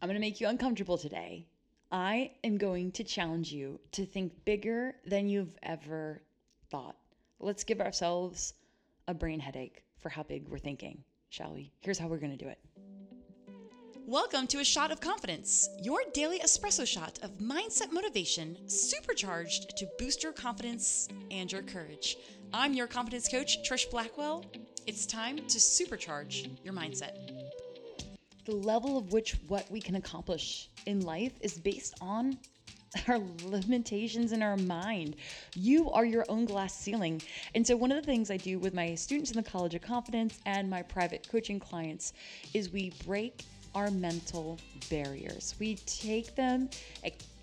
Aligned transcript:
I'm 0.00 0.08
going 0.08 0.14
to 0.14 0.20
make 0.20 0.40
you 0.40 0.46
uncomfortable 0.46 0.96
today. 0.96 1.44
I 1.90 2.30
am 2.44 2.56
going 2.56 2.92
to 2.92 3.02
challenge 3.02 3.50
you 3.50 3.80
to 3.92 4.06
think 4.06 4.44
bigger 4.44 4.94
than 5.04 5.28
you've 5.28 5.58
ever 5.64 6.22
thought. 6.70 6.94
Let's 7.40 7.64
give 7.64 7.80
ourselves 7.80 8.54
a 9.08 9.14
brain 9.14 9.40
headache 9.40 9.82
for 9.96 10.08
how 10.08 10.22
big 10.22 10.48
we're 10.48 10.58
thinking, 10.58 11.02
shall 11.30 11.52
we? 11.52 11.72
Here's 11.80 11.98
how 11.98 12.06
we're 12.06 12.18
going 12.18 12.36
to 12.36 12.44
do 12.44 12.48
it. 12.48 12.60
Welcome 14.06 14.46
to 14.46 14.60
A 14.60 14.64
Shot 14.64 14.92
of 14.92 15.00
Confidence, 15.00 15.68
your 15.82 16.02
daily 16.14 16.38
espresso 16.38 16.86
shot 16.86 17.18
of 17.22 17.38
mindset 17.38 17.90
motivation 17.90 18.56
supercharged 18.68 19.76
to 19.78 19.88
boost 19.98 20.22
your 20.22 20.32
confidence 20.32 21.08
and 21.32 21.50
your 21.50 21.62
courage. 21.62 22.16
I'm 22.52 22.72
your 22.72 22.86
confidence 22.86 23.28
coach, 23.28 23.68
Trish 23.68 23.90
Blackwell. 23.90 24.44
It's 24.86 25.06
time 25.06 25.38
to 25.38 25.58
supercharge 25.58 26.48
your 26.64 26.72
mindset. 26.72 27.37
The 28.48 28.54
level 28.54 28.96
of 28.96 29.12
which 29.12 29.36
what 29.46 29.70
we 29.70 29.78
can 29.78 29.96
accomplish 29.96 30.70
in 30.86 31.02
life 31.02 31.34
is 31.42 31.58
based 31.58 31.94
on 32.00 32.38
our 33.06 33.20
limitations 33.44 34.32
in 34.32 34.42
our 34.42 34.56
mind. 34.56 35.16
You 35.54 35.90
are 35.90 36.06
your 36.06 36.24
own 36.30 36.46
glass 36.46 36.74
ceiling. 36.74 37.20
And 37.54 37.66
so, 37.66 37.76
one 37.76 37.92
of 37.92 37.98
the 38.00 38.10
things 38.10 38.30
I 38.30 38.38
do 38.38 38.58
with 38.58 38.72
my 38.72 38.94
students 38.94 39.30
in 39.30 39.36
the 39.36 39.42
College 39.42 39.74
of 39.74 39.82
Confidence 39.82 40.40
and 40.46 40.70
my 40.70 40.80
private 40.80 41.28
coaching 41.30 41.60
clients 41.60 42.14
is 42.54 42.72
we 42.72 42.94
break 43.04 43.44
our 43.74 43.90
mental 43.90 44.58
barriers. 44.90 45.54
We 45.58 45.76
take 45.86 46.34
them, 46.34 46.68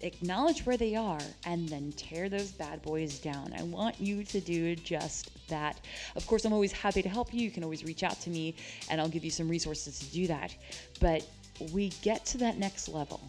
acknowledge 0.02 0.66
where 0.66 0.78
they 0.78 0.96
are, 0.96 1.22
and 1.46 1.68
then 1.70 1.92
tear 1.94 2.30
those 2.30 2.52
bad 2.52 2.82
boys 2.82 3.20
down. 3.20 3.54
I 3.58 3.64
want 3.64 4.00
you 4.00 4.24
to 4.24 4.40
do 4.40 4.76
just 4.76 5.32
that. 5.48 5.80
Of 6.16 6.26
course, 6.28 6.46
I'm 6.46 6.54
always 6.54 6.72
happy 6.72 7.02
to 7.02 7.10
help 7.10 7.34
you. 7.34 7.42
You 7.42 7.52
can 7.52 7.64
always 7.64 7.84
reach 7.84 8.04
out 8.04 8.20
to 8.22 8.30
me, 8.30 8.56
and 8.90 9.00
I'll 9.00 9.10
give 9.10 9.24
you 9.24 9.32
some 9.32 9.48
resources 9.48 10.00
to 10.00 10.06
do 10.06 10.28
that. 10.28 10.56
But 11.00 11.26
we 11.72 11.90
get 12.02 12.26
to 12.28 12.38
that 12.40 12.58
next 12.58 12.90
level 12.90 13.22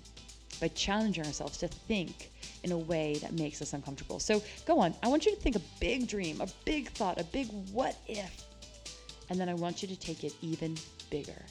by 0.61 0.69
challenging 0.69 1.25
ourselves 1.25 1.59
to 1.59 1.69
think 1.69 2.33
in 2.65 2.73
a 2.73 2.79
way 2.79 3.15
that 3.17 3.33
makes 3.33 3.61
us 3.61 3.73
uncomfortable. 3.73 4.19
So 4.19 4.43
go 4.65 4.79
on. 4.79 4.95
I 5.03 5.09
want 5.09 5.27
you 5.27 5.35
to 5.35 5.41
think 5.41 5.57
a 5.57 5.63
big 5.81 6.09
dream, 6.09 6.41
a 6.41 6.49
big 6.65 6.89
thought, 6.91 7.21
a 7.21 7.25
big 7.25 7.49
what 7.73 7.97
if. 8.09 8.45
And 9.29 9.39
then 9.39 9.49
I 9.49 9.55
want 9.55 9.83
you 9.83 9.89
to 9.89 9.97
take 9.97 10.25
it 10.25 10.35
even 10.41 10.77
bigger 11.11 11.43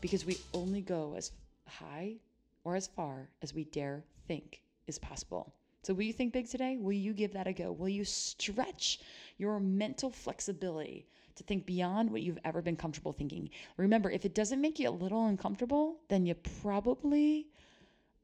because 0.00 0.24
we 0.24 0.38
only 0.54 0.80
go 0.80 1.14
as 1.16 1.32
high 1.66 2.16
or 2.64 2.76
as 2.76 2.86
far 2.86 3.28
as 3.42 3.54
we 3.54 3.64
dare 3.64 4.04
think 4.26 4.62
is 4.86 4.98
possible. 4.98 5.52
So, 5.82 5.94
will 5.94 6.02
you 6.02 6.12
think 6.12 6.32
big 6.32 6.48
today? 6.48 6.76
Will 6.78 6.92
you 6.92 7.14
give 7.14 7.32
that 7.32 7.46
a 7.46 7.52
go? 7.52 7.72
Will 7.72 7.88
you 7.88 8.04
stretch 8.04 9.00
your 9.38 9.58
mental 9.58 10.10
flexibility 10.10 11.06
to 11.36 11.42
think 11.44 11.64
beyond 11.64 12.10
what 12.10 12.20
you've 12.20 12.38
ever 12.44 12.60
been 12.60 12.76
comfortable 12.76 13.12
thinking? 13.12 13.48
Remember, 13.78 14.10
if 14.10 14.26
it 14.26 14.34
doesn't 14.34 14.60
make 14.60 14.78
you 14.78 14.90
a 14.90 14.90
little 14.90 15.26
uncomfortable, 15.26 16.00
then 16.08 16.26
you 16.26 16.34
probably 16.62 17.46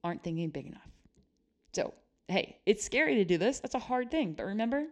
aren't 0.05 0.23
thinking 0.23 0.51
big 0.51 0.67
enough. 0.67 0.91
So, 1.73 1.95
hey, 2.29 2.59
it's 2.67 2.85
scary 2.85 3.15
to 3.17 3.25
do 3.25 3.39
this. 3.39 3.61
That's 3.61 3.75
a 3.75 3.79
hard 3.79 4.11
thing. 4.11 4.35
But 4.35 4.45
remember, 4.45 4.85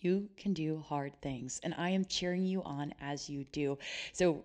you 0.00 0.28
can 0.36 0.52
do 0.52 0.78
hard 0.86 1.20
things, 1.22 1.60
and 1.64 1.74
I 1.76 1.90
am 1.90 2.04
cheering 2.04 2.46
you 2.46 2.62
on 2.62 2.94
as 3.00 3.28
you 3.28 3.44
do. 3.50 3.78
So, 4.12 4.44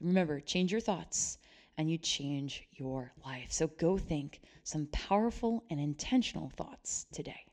Remember, 0.00 0.40
change 0.40 0.72
your 0.72 0.80
thoughts 0.80 1.38
and 1.78 1.90
you 1.90 1.98
change 1.98 2.66
your 2.72 3.12
life. 3.24 3.50
So 3.50 3.66
go 3.66 3.98
think 3.98 4.40
some 4.64 4.86
powerful 4.92 5.64
and 5.70 5.80
intentional 5.80 6.50
thoughts 6.56 7.06
today. 7.12 7.45